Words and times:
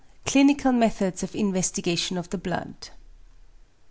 CLINICAL 0.25 0.71
METHODS 0.71 1.21
OF 1.21 1.35
INVESTIGATION 1.35 2.17
OF 2.17 2.27
THE 2.31 2.39
BLOOD. 2.39 2.89